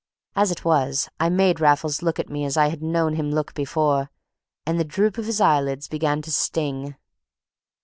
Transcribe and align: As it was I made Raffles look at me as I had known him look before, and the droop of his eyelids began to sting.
As 0.35 0.49
it 0.49 0.65
was 0.65 1.09
I 1.19 1.29
made 1.29 1.59
Raffles 1.59 2.01
look 2.01 2.17
at 2.17 2.27
me 2.27 2.43
as 2.43 2.57
I 2.57 2.69
had 2.69 2.81
known 2.81 3.13
him 3.17 3.29
look 3.29 3.53
before, 3.53 4.09
and 4.65 4.79
the 4.79 4.83
droop 4.83 5.19
of 5.19 5.27
his 5.27 5.39
eyelids 5.39 5.87
began 5.87 6.23
to 6.23 6.31
sting. 6.31 6.95